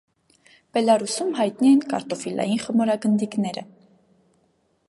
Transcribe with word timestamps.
Բելառուսում 0.77 1.29
հայտնի 1.41 1.69
են 1.73 1.83
կարտոֆիլային 1.93 2.65
խմորագնդիկները։ 2.65 3.69